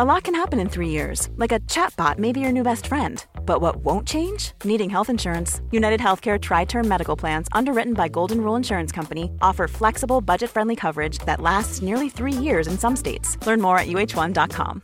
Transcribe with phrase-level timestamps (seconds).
[0.00, 2.86] A lot can happen in three years, like a chatbot may be your new best
[2.86, 3.26] friend.
[3.44, 4.52] But what won't change?
[4.62, 5.60] Needing health insurance.
[5.72, 10.50] United Healthcare Tri Term Medical Plans, underwritten by Golden Rule Insurance Company, offer flexible, budget
[10.50, 13.36] friendly coverage that lasts nearly three years in some states.
[13.44, 14.82] Learn more at uh1.com.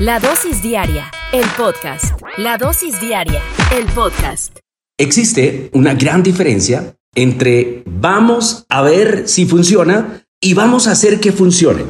[0.00, 1.04] La dosis diaria,
[1.34, 2.18] el podcast.
[2.38, 4.60] La dosis diaria, el podcast.
[4.98, 11.32] Existe una gran diferencia entre vamos a ver si funciona y vamos a hacer que
[11.32, 11.84] funcione.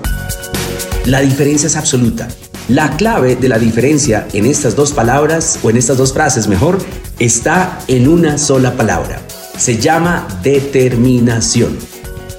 [1.05, 2.29] La diferencia es absoluta.
[2.69, 6.79] La clave de la diferencia en estas dos palabras, o en estas dos frases mejor,
[7.19, 9.21] está en una sola palabra.
[9.59, 11.77] Se llama determinación.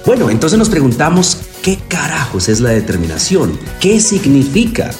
[0.04, 3.56] Bueno, entonces nos preguntamos, ¿qué carajos es la determinación?
[3.78, 4.90] ¿Qué significa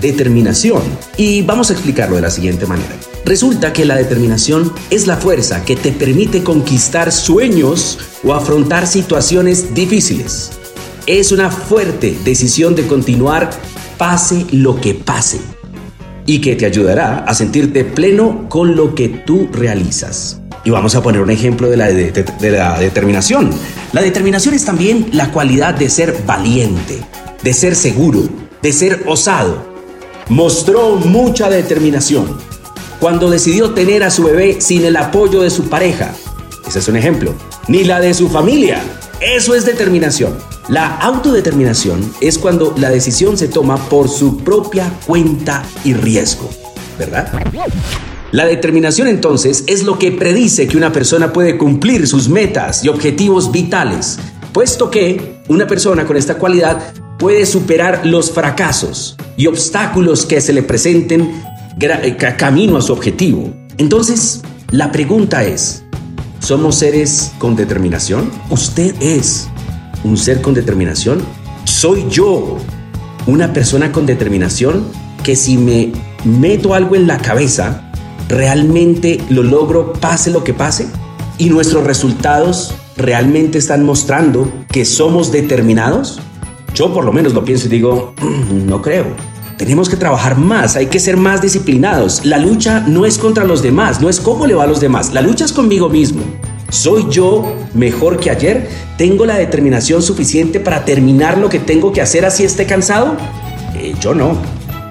[0.00, 0.82] determinación?
[1.16, 2.94] Y vamos a explicarlo de la siguiente manera.
[3.24, 9.74] Resulta que la determinación es la fuerza que te permite conquistar sueños o afrontar situaciones
[9.74, 10.52] difíciles
[11.18, 13.50] es una fuerte decisión de continuar
[13.98, 15.40] pase lo que pase
[16.24, 20.40] y que te ayudará a sentirte pleno con lo que tú realizas.
[20.64, 23.50] Y vamos a poner un ejemplo de la, de, la determinación.
[23.92, 27.00] La determinación es también la cualidad de ser valiente,
[27.42, 28.28] de ser seguro,
[28.62, 29.66] de ser osado.
[30.28, 32.38] Mostró mucha determinación
[33.00, 36.14] cuando decidió tener a su bebé sin el apoyo de su pareja.
[36.68, 37.34] Ese es un ejemplo.
[37.66, 38.80] Ni la de su familia.
[39.20, 40.49] Eso es determinación.
[40.70, 46.48] La autodeterminación es cuando la decisión se toma por su propia cuenta y riesgo,
[46.96, 47.28] ¿verdad?
[48.30, 52.88] La determinación entonces es lo que predice que una persona puede cumplir sus metas y
[52.88, 54.20] objetivos vitales,
[54.52, 60.52] puesto que una persona con esta cualidad puede superar los fracasos y obstáculos que se
[60.52, 61.42] le presenten
[61.80, 63.52] eh, camino a su objetivo.
[63.76, 65.82] Entonces, la pregunta es,
[66.40, 68.30] ¿Somos seres con determinación?
[68.48, 69.48] ¿Usted es
[70.04, 71.22] un ser con determinación?
[71.64, 72.58] ¿Soy yo
[73.26, 74.84] una persona con determinación
[75.22, 75.92] que si me
[76.24, 77.90] meto algo en la cabeza,
[78.28, 80.88] realmente lo logro pase lo que pase?
[81.38, 86.20] ¿Y nuestros resultados realmente están mostrando que somos determinados?
[86.74, 89.06] Yo por lo menos lo pienso y digo, mm, no creo.
[89.56, 92.24] Tenemos que trabajar más, hay que ser más disciplinados.
[92.24, 95.12] La lucha no es contra los demás, no es cómo le va a los demás,
[95.12, 96.22] la lucha es conmigo mismo.
[96.70, 98.68] ¿Soy yo mejor que ayer?
[98.96, 103.16] ¿Tengo la determinación suficiente para terminar lo que tengo que hacer así esté cansado?
[103.74, 104.38] Eh, yo no.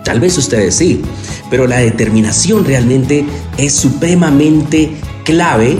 [0.04, 1.02] Tal vez ustedes sí.
[1.50, 3.26] Pero la determinación realmente
[3.58, 4.92] es supremamente
[5.24, 5.78] clave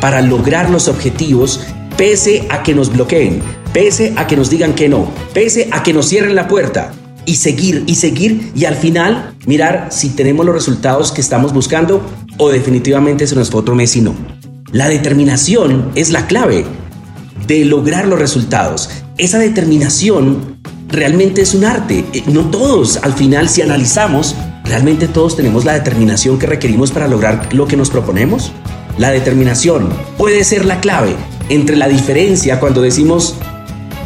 [0.00, 1.60] para lograr los objetivos
[1.96, 3.42] pese a que nos bloqueen,
[3.72, 6.92] pese a que nos digan que no, pese a que nos cierren la puerta
[7.26, 12.02] y seguir y seguir y al final mirar si tenemos los resultados que estamos buscando
[12.38, 14.14] o definitivamente se nos fue otro mes y no.
[14.72, 16.64] La determinación es la clave
[17.46, 18.90] de lograr los resultados.
[19.18, 22.04] Esa determinación realmente es un arte.
[22.12, 24.34] Eh, no todos, al final, si analizamos,
[24.64, 28.52] realmente todos tenemos la determinación que requerimos para lograr lo que nos proponemos.
[28.98, 31.14] La determinación puede ser la clave
[31.48, 33.36] entre la diferencia cuando decimos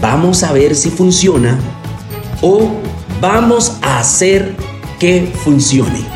[0.00, 1.58] vamos a ver si funciona
[2.42, 2.70] o
[3.20, 4.54] Vamos a hacer
[4.98, 6.15] que funcione.